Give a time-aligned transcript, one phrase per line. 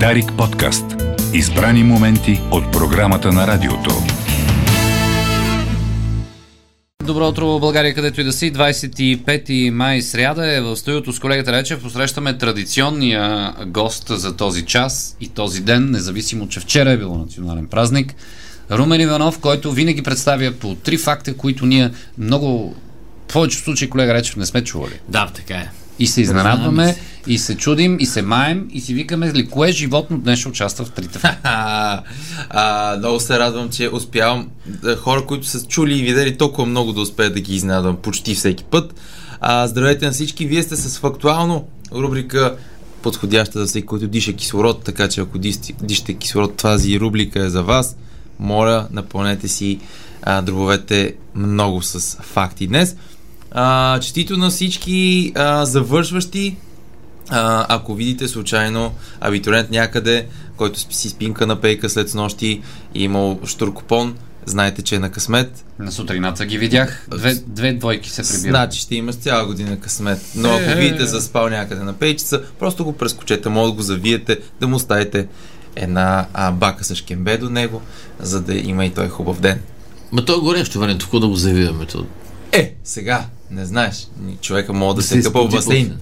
[0.00, 0.84] Дарик подкаст.
[1.34, 3.90] Избрани моменти от програмата на радиото.
[7.04, 8.52] Добро утро, България, където и да си.
[8.52, 11.82] 25 май сряда е в студиото с колегата Речев.
[11.82, 17.66] Посрещаме традиционния гост за този час и този ден, независимо, че вчера е било национален
[17.66, 18.14] празник.
[18.70, 22.74] Румен Иванов, който винаги представя по три факта, които ние много
[23.28, 25.00] в повечето случаи, колега Речев, не сме чували.
[25.08, 25.83] Да, така е.
[25.98, 30.18] И се изненадваме, и се чудим, и се маем, и си викаме ли кое животно
[30.18, 31.18] днес ще участва в трите.
[32.50, 36.92] А, много се радвам, че успявам да, хора, които са чули и видели толкова много
[36.92, 38.94] да успеят да ги изненадвам почти всеки път.
[39.40, 42.56] А, здравейте на всички, вие сте с фактуално рубрика
[43.02, 45.38] подходяща за всеки, който диша кислород, така че ако
[45.82, 47.96] дишате кислород, тази рубрика е за вас.
[48.38, 49.80] Моля, напълнете си
[50.22, 52.96] а, дробовете много с факти днес.
[53.54, 56.56] А, честито на всички а, завършващи.
[57.28, 62.62] А, ако видите случайно абитуриент някъде, който си спинка на пейка след нощи
[62.94, 65.64] и имал штуркопон, знаете, че е на късмет.
[65.78, 67.06] На сутрината ги видях.
[67.10, 68.40] Две, две двойки се прибират.
[68.40, 70.20] Значи ще имаш цяла година късмет.
[70.36, 74.38] Но ако е, видите заспал някъде на пейчица, просто го прескочете, може да го завиете,
[74.60, 75.26] да му оставите
[75.76, 77.82] една а, бака с шкембе до него,
[78.20, 79.60] за да има и той хубав ден.
[80.12, 81.86] Ма той е горещо време, тук да го завиваме.
[81.86, 82.06] То...
[82.54, 84.08] Е, сега, не знаеш.
[84.40, 85.98] Човека може да, да се къпа в басейн.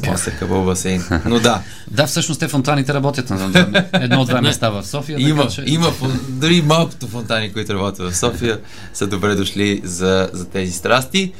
[0.00, 1.04] Може да се къпа басейн.
[1.24, 1.62] Но да.
[1.90, 5.20] Да, всъщност те фонтаните работят на едно от две места в София.
[5.20, 5.64] Има, така, че...
[5.66, 5.92] има
[6.28, 8.60] дори малкото фонтани, които работят в София,
[8.94, 11.32] са добре дошли за, за тези страсти.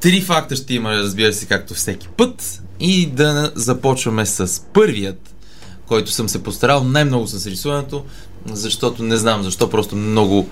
[0.00, 2.62] Три факта ще има, разбира се, както всеки път.
[2.80, 5.34] И да започваме с първият,
[5.86, 8.04] който съм се постарал най-много с рисуването,
[8.46, 10.48] защото не знам защо, просто много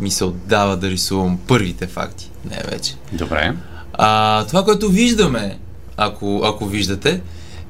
[0.00, 2.30] ми се отдава да рисувам първите факти.
[2.50, 2.94] Не вече.
[3.12, 3.54] Добре.
[3.92, 5.58] А, това, което виждаме,
[5.96, 7.20] ако, ако виждате,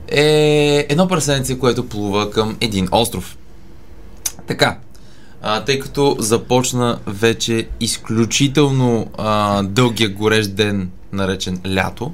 [0.09, 3.37] е едно прасенце, което плува към един остров.
[4.47, 4.79] Така,
[5.43, 12.13] а, тъй като започна вече изключително а, дългия горещ ден, наречен лято,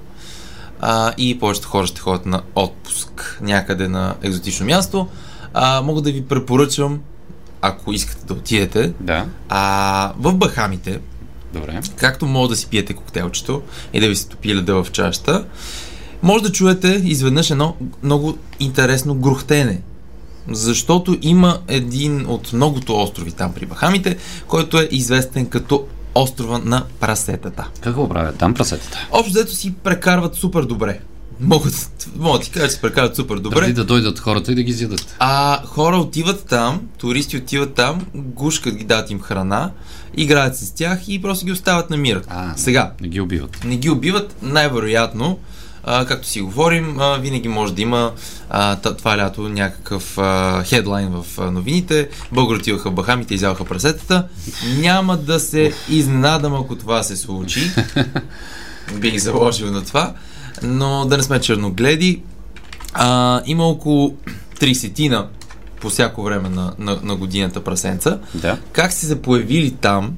[0.80, 5.08] а, и повечето хора ще ходят на отпуск някъде на екзотично място,
[5.54, 7.00] а, мога да ви препоръчам
[7.66, 8.92] ако искате да отидете.
[9.00, 9.26] Да.
[9.48, 11.00] А, в Бахамите,
[11.54, 11.80] Добре.
[11.96, 15.44] както може да си пиете коктейлчето и да ви се топи леда в чашата,
[16.22, 19.80] може да чуете изведнъж едно много интересно грухтене.
[20.48, 24.16] Защото има един от многото острови там при Бахамите,
[24.48, 27.68] който е известен като острова на прасетата.
[27.80, 29.08] Какво правят там прасетата?
[29.12, 31.00] Общо взето си прекарват супер добре
[31.40, 33.60] могат, могат ти кажа, че се прекарат супер добре.
[33.60, 35.16] Преди да дойдат хората и да ги изядат.
[35.18, 39.70] А хора отиват там, туристи отиват там, гушкат ги, дадат им храна,
[40.16, 42.22] играят с тях и просто ги остават на мир.
[42.28, 42.92] А, Сега.
[43.00, 43.64] Не ги убиват.
[43.64, 45.38] Не ги убиват, най-вероятно,
[45.84, 48.12] а, както си говорим, а, винаги може да има
[48.50, 52.08] а, това лято някакъв а, хедлайн в а, новините.
[52.32, 54.28] Българи отиваха в Бахамите изяваха прасетата.
[54.78, 57.70] Няма да се изненадам, ако това се случи.
[59.00, 60.14] Бих заложил на това
[60.62, 62.22] но да не сме черногледи.
[62.92, 64.14] А, има около
[64.60, 65.26] 30
[65.80, 68.18] по всяко време на, на, на годината прасенца.
[68.34, 68.58] Да.
[68.72, 70.16] Как си се появили там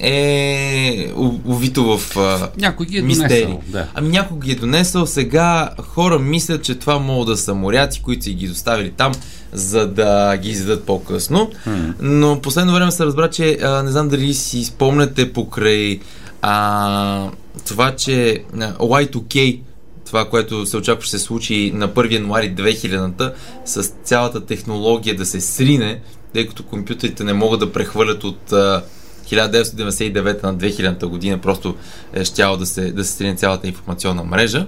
[0.00, 1.12] е
[1.44, 3.42] увито в а, някой ги е мистери.
[3.42, 3.86] Донесъл, да.
[3.94, 5.06] Ами някой ги е донесъл.
[5.06, 9.12] Сега хора мислят, че това могат да са моряци, които са ги доставили там,
[9.52, 11.50] за да ги издадат по-късно.
[11.66, 11.94] Hmm.
[12.00, 16.00] Но последно време се разбра, че а, не знам дали си спомняте покрай
[16.42, 17.28] а,
[17.66, 19.60] това, че Y2K
[20.10, 23.32] това, което се очаква ще се случи на 1 януари 2000-та,
[23.64, 26.00] с цялата технология да се срине,
[26.34, 31.74] тъй като компютрите не могат да прехвърлят от 1999 на 2000 година, просто
[32.12, 34.66] е щяло да се, да се срине цялата информационна мрежа.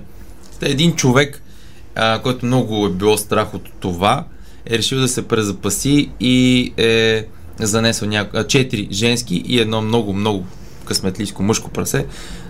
[0.60, 1.42] Та един човек,
[1.94, 4.24] а, който много е било страх от това,
[4.66, 7.26] е решил да се презапаси и е
[7.60, 8.36] занесъл няко...
[8.91, 10.47] женски и едно много, много
[10.84, 12.06] късметлийско мъжко прасе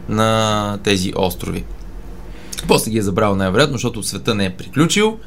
[0.08, 1.64] на тези острови.
[2.68, 5.18] После ги е забрал най-вероятно, защото света не е приключил.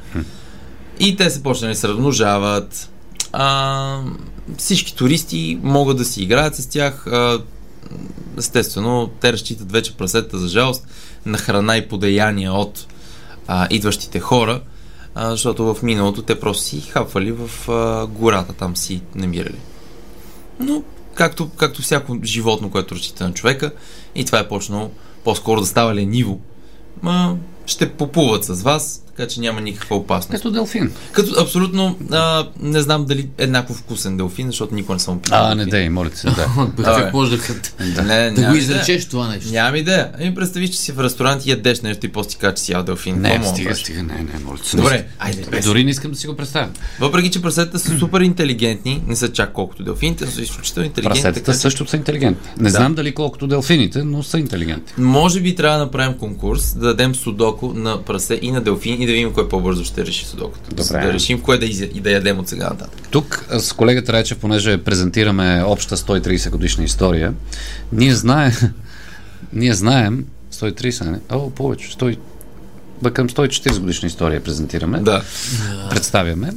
[1.00, 2.90] И те се почнали да се размножават.
[3.32, 4.00] А,
[4.58, 7.06] всички туристи могат да си играят с тях.
[7.06, 7.42] А,
[8.38, 10.86] естествено, те разчитат вече прасета за жалост
[11.26, 12.86] на храна и подаяния от
[13.46, 14.60] а, идващите хора,
[15.14, 19.58] а, защото в миналото те просто си хапвали в а, гората, там си намирали.
[20.60, 20.82] Но,
[21.14, 23.72] както, както всяко животно, което разчита на човека,
[24.14, 24.90] и това е почнало
[25.24, 26.40] по-скоро да става лениво,
[27.66, 30.42] Ще поплуват с вас, така че няма никаква опасност.
[30.42, 30.92] Като делфин.
[31.12, 35.46] Като абсолютно а, не знам дали еднакво вкусен делфин, защото никой не съм опитал.
[35.46, 36.48] А, не дей, моля се, да.
[36.84, 37.42] Как може да,
[37.94, 39.50] Да, не, да го изречеш това нещо?
[39.52, 40.10] Нямам идея.
[40.20, 42.72] Ами представи, че си в ресторант и ядеш нещо и после ти кажа, че си
[42.72, 43.20] ял делфин.
[43.20, 44.76] Не, да стига, стига, не, не, моля се.
[44.76, 45.64] Добре, айде, без.
[45.64, 46.68] Дори не искам да си го представя.
[47.00, 51.22] Въпреки, че прасетата са супер интелигентни, не са чак колкото делфините, са изключително интелигентни.
[51.22, 52.50] Прасетата така че- също са интелигентни.
[52.60, 55.04] Не знам дали колкото делфините, но са интелигентни.
[55.04, 59.08] Може би трябва да направим конкурс, да дадем судоко на прасе и на делфин и
[59.08, 60.70] да видим кой по-бързо ще реши судокото.
[60.74, 61.00] Добре.
[61.06, 61.84] Да решим кое да, изя...
[61.94, 63.08] и да ядем от сега нататък.
[63.10, 67.32] Тук с колегата Речев, понеже презентираме обща 130 годишна история,
[67.92, 68.52] ние знаем,
[69.52, 71.18] ние знаем 130, не?
[71.30, 72.18] О, повече, 100,
[73.02, 75.22] ба към 140 годишна история презентираме, Да.
[75.90, 76.52] представяме.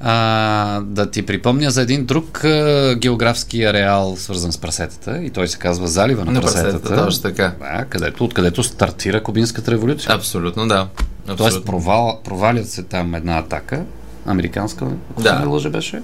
[0.00, 5.48] А, да ти припомня за един друг а, географски ареал, свързан с прасетата, и той
[5.48, 6.70] се казва Залива на, На прасетата.
[6.80, 7.52] прасетата, точно така.
[7.60, 10.14] Да, където, откъдето стартира Кубинската революция.
[10.14, 10.88] Абсолютно, да.
[11.26, 11.64] Тоест Абсолютно.
[11.64, 13.84] провал, провалят се там една атака,
[14.26, 15.38] американска, ако Да.
[15.38, 16.02] не лъжа беше.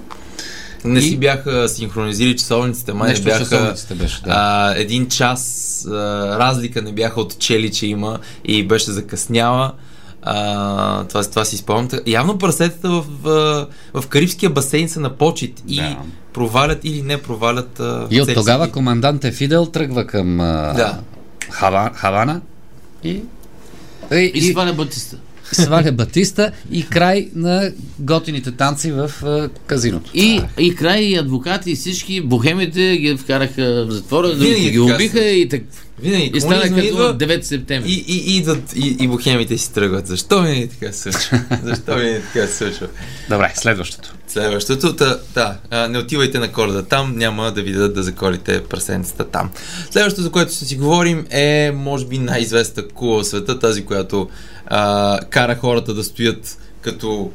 [0.85, 4.29] Не И- си бяха синхронизирали часовниците, май не Нещо бяха часовниците беше, да.
[4.29, 5.49] а, един час
[5.85, 5.91] а,
[6.39, 9.73] разлика не бяха отчели, че има и беше закъсняла.
[10.21, 11.89] А, това, това си спомням.
[12.07, 15.97] Явно прасетата в, в, в Карибския басейн са на почет и Да.
[16.33, 17.79] провалят или не провалят.
[17.79, 20.99] А, И от тогава командант Фидел тръгва към а, Да.
[21.49, 22.41] Хава, Хавана
[23.03, 23.21] и,
[24.13, 25.17] и, И сваля Батиста.
[25.43, 30.11] сваля Батиста и край на готините танци в а, казиното.
[30.13, 34.77] И, и край и адвокати и всички бухемите ги вкараха в затвора, Винаги другите ги
[34.77, 35.61] така убиха се- и, так,
[35.99, 37.89] Винаги и стана като идва 9 септември.
[37.89, 40.07] и, и, и идват и, и бухемите си тръгват.
[40.07, 41.39] Защо ми така се случва?
[41.63, 42.87] Защо ми така се случва?
[43.29, 44.13] Добре, следващото.
[44.33, 44.93] Следващото,
[45.33, 49.49] да, а, не отивайте на коледа там, няма да ви дадат да заколите прасенцата там.
[49.91, 54.29] Следващото, за което ще си говорим е, може би, най-известната кула в света, тази, която
[54.67, 57.31] а, кара хората да стоят като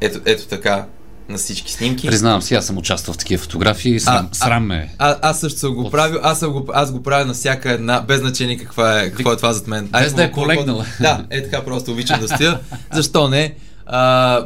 [0.00, 0.86] ето, ето така
[1.28, 2.06] на всички снимки.
[2.06, 4.00] Признавам си, аз съм участвал в такива фотографии.
[4.00, 4.94] Срам, А, срам ме.
[4.98, 8.00] А, аз също съм го правил, аз, съм го, аз го правя на всяка една,
[8.00, 9.88] без значение каква е, какво е това зад мен.
[9.92, 10.86] Без да е полегнала.
[11.00, 12.60] Да, е така просто обичам да стоя.
[12.92, 13.54] Защо не?
[13.86, 13.98] А,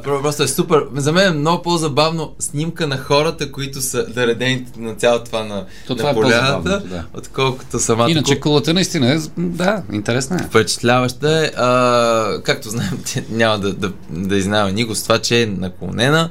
[0.04, 0.82] про- просто е супер.
[0.94, 5.64] За мен е много по-забавно снимка на хората, които са наредени на цялото това на,
[5.86, 7.04] То на това е поляната, по-забавното, да.
[7.14, 8.40] отколкото самата Иначе кула.
[8.40, 10.42] кулата наистина е, да, интересна е.
[10.42, 11.50] Впечатляваща е.
[11.56, 12.98] А, както знаем,
[13.30, 16.30] няма да, да, да изнава никого с това, че е наклонена.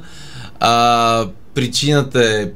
[0.60, 2.50] А, причината е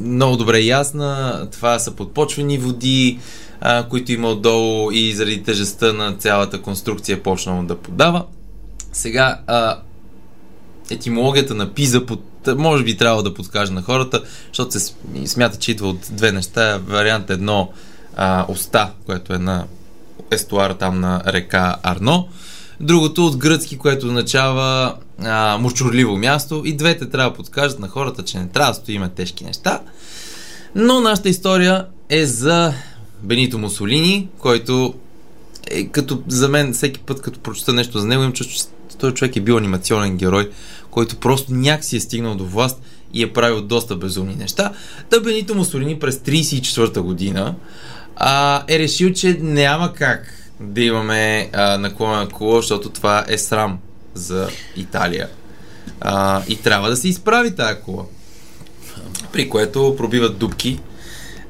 [0.00, 1.48] много добре ясна.
[1.52, 3.18] Това са подпочвени води,
[3.60, 8.24] а, които има отдолу и заради тежестта на цялата конструкция е почнало да подава.
[8.92, 9.76] Сега, а,
[10.90, 12.22] етимологията на пиза под,
[12.56, 16.32] може би трябва да подскажа на хората, защото се см- смята, че идва от две
[16.32, 16.80] неща.
[16.86, 17.70] Вариант едно
[18.16, 19.64] а, оста, което е на
[20.30, 22.28] естуара там на река Арно.
[22.80, 26.62] Другото от гръцки, което означава а, мочурливо място.
[26.64, 29.80] И двете трябва да подскажат на хората, че не трябва да стоиме тежки неща.
[30.74, 32.74] Но нашата история е за
[33.22, 34.94] Бенито Мусолини, който
[35.70, 38.56] е като за мен всеки път, като прочета нещо за него, им чувство,
[38.90, 40.50] че този човек е бил анимационен герой,
[40.90, 42.82] който просто някак си е стигнал до власт
[43.14, 44.72] и е правил доста безумни неща.
[45.10, 47.54] Та Бенито Мусолини през 34-та година
[48.16, 53.78] а, е решил, че няма как да имаме а, наклонена кола, защото това е срам
[54.14, 55.28] за Италия.
[56.00, 58.04] А, и трябва да се изправи тази кола.
[59.32, 60.80] При което пробиват дубки,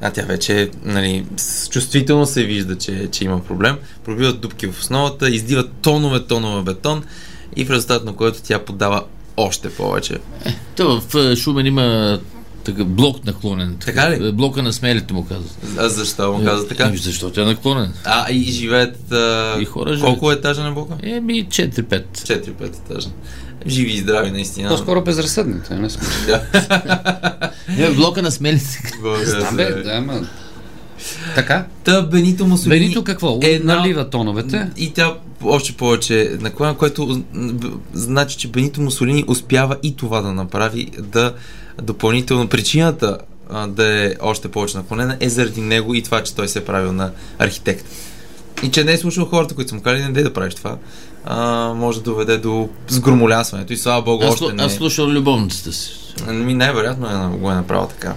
[0.03, 1.25] а тя вече нали,
[1.71, 3.77] чувствително се вижда, че, че има проблем.
[4.05, 7.05] Пробиват дубки в основата, издиват тонове, тонове бетон
[7.57, 9.05] и в резултат на което тя подава
[9.37, 10.19] още повече.
[10.77, 12.19] То в е, Шумен има
[12.65, 13.77] така, блок наклонен.
[13.85, 14.29] Така ли?
[14.29, 15.57] Е, Блока на смелите му казват.
[15.79, 16.87] А защо му каза така?
[16.87, 17.93] Еми, защото е наклонен.
[18.05, 19.13] А, и живеят...
[19.13, 20.19] А, И хора живеят.
[20.19, 20.95] Колко е етажа на блока?
[21.03, 22.05] Еми, 4-5.
[22.13, 23.09] 4-5 етажа.
[23.67, 24.69] Живи и здрави, наистина.
[24.69, 26.03] По-скоро безразсъдните, не сме.
[27.79, 28.93] Е, блока на смелите.
[29.27, 30.27] Да, бе, да, ма.
[31.35, 31.65] Така.
[31.85, 32.81] Та Бенито Мусолини...
[32.81, 33.39] Бенито какво?
[33.43, 34.71] е Налива тоновете.
[34.77, 37.23] И тя още повече наклона, което
[37.93, 41.35] значи, че Бенито Мусолини успява и това да направи, да
[41.83, 43.19] допълнително причината
[43.51, 46.65] а, да е още повече наклонена е заради него и това, че той се е
[46.65, 47.85] правил на архитект.
[48.63, 50.77] И че не е слушал хората, които са му казали, не дай да правиш това,
[51.25, 51.39] а,
[51.75, 53.73] може да доведе до сгромолясването.
[53.73, 54.63] И слава Богу, Аз, още не.
[54.63, 55.91] аз слушал любовницата си.
[56.29, 58.15] Ми най-вероятно е, го е направил така.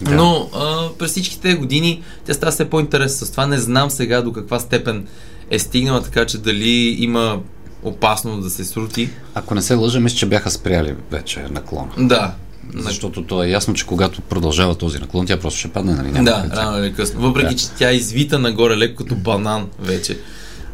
[0.00, 0.10] Да.
[0.10, 3.46] Но а, през всички тези години тя става все по-интересна с това.
[3.46, 5.06] Не знам сега до каква степен
[5.50, 7.38] е стигнала, така че дали има
[7.82, 9.10] опасност да се срути.
[9.34, 11.90] Ако не се лъжа, мисля, че бяха спряли вече наклона.
[11.98, 12.34] Да.
[12.74, 16.10] Защото то е ясно, че когато продължава този наклон, тя просто ще падне, нали?
[16.12, 17.20] Няма Да, рано или късно.
[17.20, 17.60] Въпреки, Да.
[17.60, 20.18] че тя е извита нагоре леко като банан вече.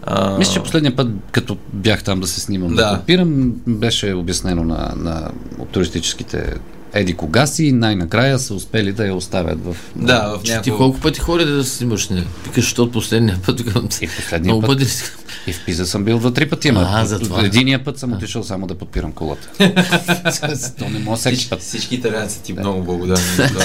[0.02, 2.96] А, Мисля, че последния път, като бях там да се снимам, да, Да.
[2.96, 5.30] подпирам, беше обяснено на, на
[5.72, 6.54] туристическите
[6.92, 9.76] еди кога си и най-накрая са успели да я оставят в...
[9.96, 12.08] да, в Че ти колко пъти ходи да се снимаш?
[12.08, 12.24] Не?
[12.44, 13.60] Викаш, що от последния път?
[13.60, 14.78] Викам, И последния много път.
[14.78, 14.90] пъти.
[15.46, 17.44] И в Пиза съм бил два-три пъти, ама А, за това.
[17.44, 19.48] единия път съм отишъл само да подпирам колата.
[20.78, 21.60] То не мога всеки път.
[21.60, 23.24] всички италианци ти много благодарни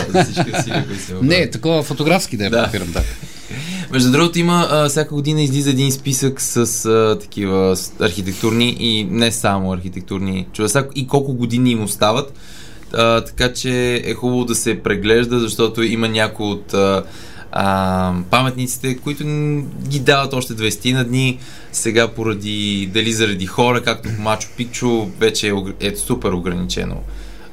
[0.09, 3.01] за всички усилия, които се Не, такова фотографски да я подпирам, да.
[3.93, 9.03] Между другото, има а, всяка година излиза един списък с а, такива с архитектурни и
[9.03, 12.33] не само архитектурни чудеса и колко години им остават.
[12.93, 17.03] А, така че е хубаво да се преглежда, защото има някои от а,
[17.51, 19.23] а, паметниците, които
[19.87, 21.39] ги дават още 20 на дни.
[21.71, 25.53] Сега поради, дали заради хора, както Мачо Пикчо, вече е,
[25.87, 26.95] е супер ограничено.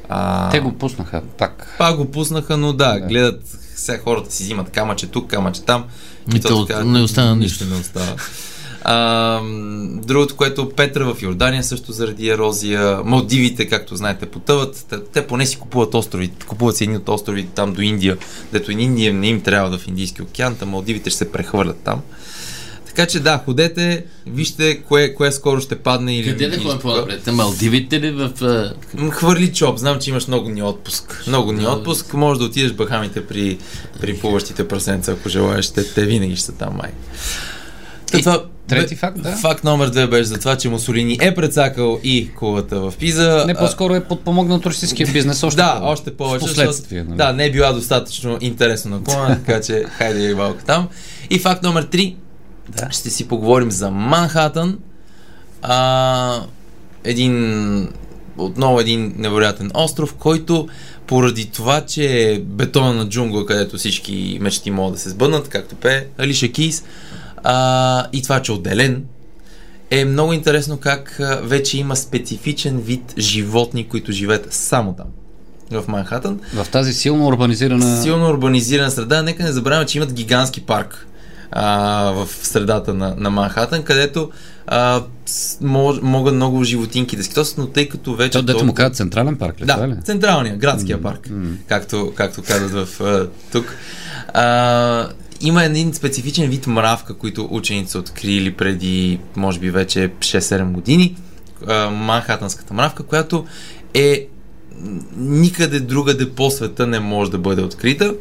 [0.09, 1.75] А, Те го пуснаха пак.
[1.78, 3.06] пак го пуснаха, но да, Да.
[3.06, 5.84] гледат сега хората си взимат камъче тук, камъче там.
[6.34, 7.64] И то не остана нищо.
[7.64, 8.14] не остава.
[8.82, 9.40] А,
[10.02, 13.00] другото, което Петра в Йордания също заради ерозия.
[13.04, 14.87] Малдивите, както знаете, потъват.
[14.90, 16.30] Те, те поне си купуват острови.
[16.46, 18.18] Купуват си едни от острови там до Индия,
[18.52, 21.78] дето и Индия не им трябва да в Индийски океан, там Малдивите ще се прехвърлят
[21.84, 22.00] там.
[22.90, 26.16] Така че да, ходете, вижте кое, кое скоро ще падне.
[26.16, 27.26] Или, Къде да ходим по-напред?
[27.26, 28.30] На Малдивите ли в...
[29.11, 31.25] Хвърли чоп, знам, че имаш много дни отпуск.
[31.26, 31.70] Много Да.
[31.70, 33.59] отпуск, може да отидеш Бахамите при,
[34.00, 36.90] при плуващите прасенца, ако желаеш, те, те винаги ще са там май.
[38.18, 39.32] И това, трети бе- факт, да.
[39.32, 43.44] Факт номер две беше за това, че Мусолини е прецакал и кулата в Пиза.
[43.47, 46.64] Не, по-скоро е подпомогнал туристическия бизнес още да, по- още повече.
[46.92, 47.04] Нали?
[47.09, 50.88] Да, не е била достатъчно интересно наклона, така че хайде и валка там.
[51.30, 52.16] И факт номер три.
[52.76, 52.90] Да.
[52.90, 54.78] Ще си поговорим за Манхатън.
[55.62, 56.40] А,
[57.04, 57.88] един
[58.36, 60.68] отново един невероятен остров, който
[61.06, 66.06] поради това, че е бетонна джунгла, където всички мечти могат да се сбъднат, както пее
[66.18, 66.84] Алиша Кейс,
[67.44, 69.04] а, и това, че е отделен,
[69.90, 75.06] е много интересно как вече има специфичен вид животни, които живеят само там,
[75.70, 76.40] в Манхатън.
[76.54, 78.02] В тази силно урбанизирана...
[78.02, 79.22] Силно урбанизирана среда.
[79.22, 81.06] Нека не забравяме, че имат гигантски парк
[81.52, 84.30] а, в средата на, на Манхатън, където
[84.66, 85.02] а,
[85.61, 88.38] мож, могат много животинки да скитосат, но тъй като вече...
[88.38, 89.66] То, дето му казват централен парк, ли?
[89.66, 89.95] това ли?
[89.95, 91.30] да, централния, градския парк,
[91.69, 93.75] както, както казват в а, тук.
[94.35, 95.09] А,
[95.40, 101.16] има един специфичен вид мравка, които ученици са открили преди, може би, вече 6-7 години.
[101.66, 103.47] А, Манхатънската мравка, която
[103.95, 104.26] е
[105.16, 108.14] никъде другаде по света не може да бъде открита.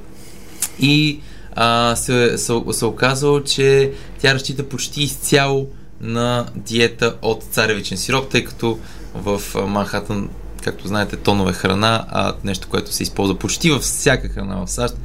[0.80, 1.20] И
[1.56, 5.68] а, се, се, се оказало, че тя разчита почти изцяло
[6.02, 8.80] на диета от царевичен сироп, тъй като
[9.16, 10.30] в Манхатън,
[10.64, 14.96] както знаете, тонове храна, а нещо, което се използва почти във всяка храна в САЩ,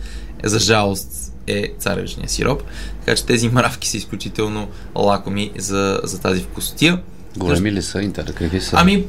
[0.42, 2.62] е, за жалост е царевичния сироп.
[3.00, 7.02] Така че тези мравки са изключително лакоми за, за тази вкусотия.
[7.36, 8.02] Големи ли са?
[8.02, 8.76] Интер, какви са?
[8.78, 9.04] Ами,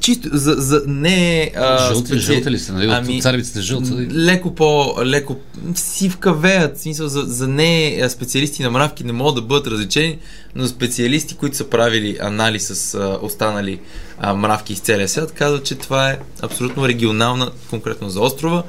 [0.00, 1.52] чисто, за, за не...
[1.56, 2.72] А, жълти, специ- жълти ли са?
[2.72, 2.86] Нали?
[2.90, 3.90] Ами, царевиците жълти.
[3.90, 4.94] М, Леко по...
[5.04, 5.36] леко
[5.74, 10.18] сивка веят, в смисъл за, за не специалисти на мравки не могат да бъдат различени,
[10.54, 13.80] но специалисти, които са правили анализ с а, останали
[14.18, 18.62] а, мравки из целия свят, казват, че това е абсолютно регионална, конкретно за острова,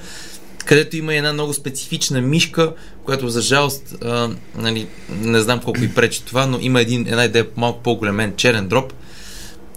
[0.66, 5.94] където има една много специфична мишка, която за жалост, а, нали, не знам колко и
[5.94, 8.94] пречи това, но има един, една идея малко по-големен черен дроб,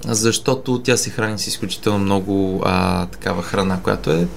[0.05, 4.29] защото тя се храни с изключително много а, такава храна, която е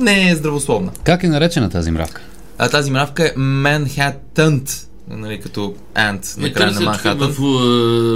[0.00, 0.92] не е здравословна.
[1.04, 2.22] Как е наречена тази мравка?
[2.58, 7.32] А тази мравка е Manhattan, нали, като Ant на края на Манхатън.
[7.32, 7.38] В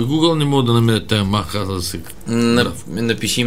[0.07, 1.83] Google не мога да намеря тая Манхатън.
[1.83, 2.01] Се...
[2.27, 3.45] На, напиши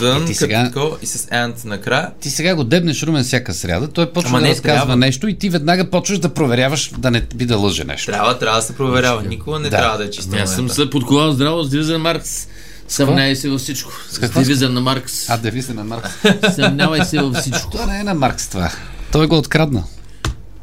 [0.00, 0.70] Manhattan Е, ти сега-
[1.02, 2.10] и с Ant накрая.
[2.20, 4.96] Ти сега го дебнеш Румен всяка сряда, той почва Ама да не, разказва трябва.
[4.96, 8.12] нещо и ти веднага почваш да проверяваш да не би да лъже нещо.
[8.12, 9.22] Трябва, трябва да се проверява.
[9.22, 9.76] Никога не Да.
[9.76, 12.48] трябва да е чиста Ами Аз съм се подковал здраво с девиза на Маркс.
[12.88, 13.92] Съмнявай се във всичко.
[14.10, 14.40] С какво?
[14.40, 15.30] девиза на Маркс.
[15.30, 16.10] А, девиза на Маркс.
[16.54, 17.70] Съмнявай се във всичко.
[17.70, 18.70] Това не е на Маркс това.
[19.12, 19.84] Той го открадна.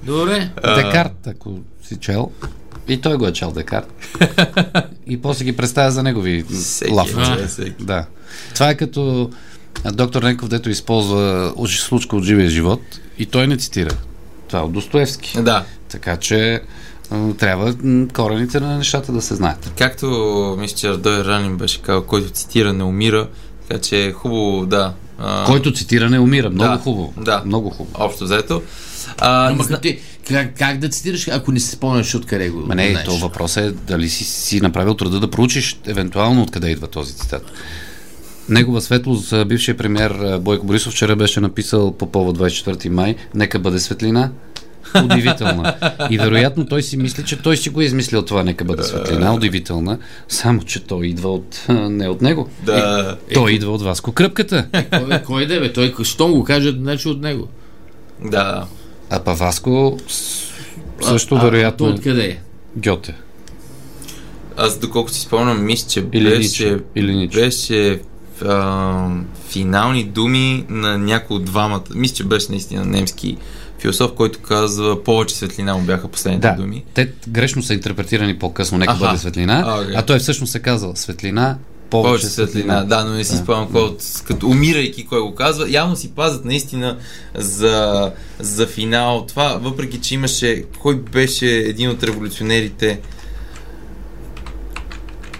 [0.04, 0.50] Добре.
[0.76, 2.32] Декарт, ако си чел.
[2.88, 3.94] И той го е чел Декарт.
[5.08, 6.46] и после ги представя за негови
[6.90, 7.10] лав.
[7.60, 7.70] е.
[7.80, 8.06] Да.
[8.54, 9.30] Това е като
[9.86, 12.82] доктор Ненков, дето използва случка от живия живот
[13.18, 13.92] и той не цитира.
[14.48, 15.42] Това е от Достоевски.
[15.42, 15.66] Да.
[15.90, 16.62] Така че
[17.38, 17.76] трябва
[18.14, 19.72] корените на нещата да се знаят.
[19.78, 20.08] Както
[20.60, 23.28] мисля, че Ардой Ранин беше казал, който цитира не умира,
[23.68, 24.94] така че е хубаво, да.
[25.20, 26.50] А, Който цитира не умира.
[26.50, 27.14] Много Да, хубаво.
[27.18, 27.42] да.
[27.46, 28.06] Много хубаво.
[28.06, 28.62] Общо взето.
[29.18, 29.80] А, не Ама зна...
[29.80, 33.06] ти, как, как да цитираш, ако не си спомняш откъде го Ма не, знаеш?
[33.06, 37.52] то въпросът е дали си, си направил труда да проучиш евентуално откъде идва този цитат.
[38.50, 43.60] Негова светлост, а, бившият премьер Бойко Борисов вчера беше написал по повод 24 май Нека
[43.60, 44.32] бъде светлина
[45.04, 45.76] Удивителна.
[46.10, 49.34] И вероятно той си мисли, че той си го е измислил това, нека бъде светлина.
[49.34, 49.98] Удивителна.
[50.28, 51.66] Само, че той идва от...
[51.70, 52.50] не от него.
[52.66, 53.18] Да.
[53.34, 54.68] Той идва от Васко Кръпката.
[54.90, 55.74] Кой, кой да бе?
[55.74, 57.48] Той, щом го каже, значи от него.
[58.26, 58.66] Да.
[59.12, 60.42] А па Васко с-
[61.02, 62.38] също А, а, вероятно то откъде е?
[62.78, 63.16] Гьоте.
[64.58, 66.80] Аз доколкото си спомням, мисля, че Или беше, Ниче.
[66.96, 68.00] Или беше
[68.46, 69.08] а,
[69.50, 71.82] финални думи на някой от двамата.
[71.96, 73.38] Мисля, че беше наистина немски
[73.80, 76.84] философ, който казва повече светлина му бяха последните Да, думи.
[76.94, 79.00] те грешно са интерпретирани по-късно, нека Аха.
[79.00, 79.96] бъде светлина, А, окей.
[79.98, 81.58] а той всъщност се казал светлина,
[81.92, 83.38] повече, Повече светлина, да, но не си Да.
[83.44, 85.70] спомням кой от, като умирайки кой го казва.
[85.70, 86.98] Явно си пазят наистина
[87.36, 93.00] за, за финал това, въпреки че имаше, кой беше един от революционерите?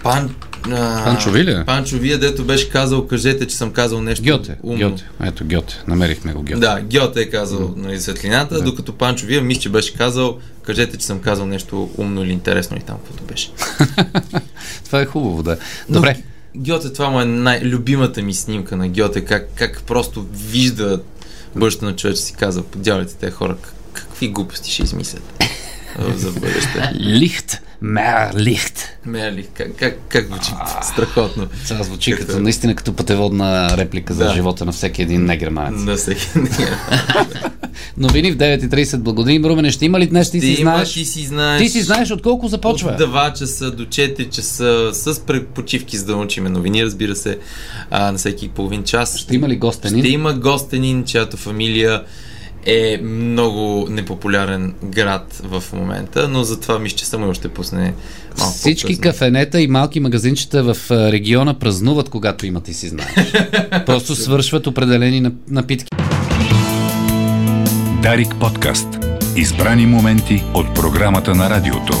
[0.02, 0.34] Пан...
[0.70, 1.64] а, Панчо Вилия?
[1.66, 4.78] Панчо Вия, дето беше казал, кажете, че съм казал нещо Гьоте, умно.
[4.90, 5.04] Гьоте.
[5.22, 6.60] Ето Гьоте, намерихме го Гьоте.
[6.60, 8.62] Да, Гьоте е казал нали, светлината, Да.
[8.62, 12.76] докато Панчо Вия мисля, че беше казал, кажете, че съм казал нещо умно или интересно
[12.76, 13.50] и там, каквото беше.
[14.84, 15.56] Това е хубаво, да.
[15.88, 16.22] Но Добре.
[16.56, 21.00] Гьоте, това му е най-любимата ми снимка на Гьоте, как, как просто вижда
[21.56, 25.44] бъдещето на човече си казва, подявайте тези хора, как- какви глупости ще измислят
[26.16, 26.90] за бъдеще.
[27.00, 28.88] Лихт, мер лихт.
[29.06, 30.50] Мерли, как, как, как звучи
[30.82, 31.46] страхотно.
[31.68, 34.34] Това звучи Като- като, наистина като пътеводна реплика за Да.
[34.34, 35.80] живота на всеки един негерманец.
[35.80, 36.28] На всеки.
[37.96, 38.96] Новини в 9.30.
[38.96, 39.70] Благодарим, Румене.
[39.70, 40.30] Ще има ли днес?
[40.30, 40.92] Ти, Ти, си има, знаеш.
[40.92, 41.62] ти си знаеш.
[41.62, 42.90] Ти си знаеш от колко започва.
[42.90, 45.20] От 2 часа до 4 часа с
[45.54, 47.38] почивки, за да научиме новини, разбира се,
[47.90, 49.18] а, на всеки половин час.
[49.18, 50.04] Ще има ли гостенин?
[50.04, 52.02] Ще има гостенин, чиято фамилия
[52.66, 57.94] е много непопулярен град в момента, но затова мисля, че само ще пусне
[58.38, 59.02] малко Всички по-късно.
[59.02, 63.32] кафенета и малки магазинчета в региона празнуват, когато има ти си знаеш.
[63.86, 65.88] Просто свършват определени нап- напитки.
[68.02, 68.88] Дарик подкаст.
[69.36, 71.92] Избрани моменти от програмата на радиото.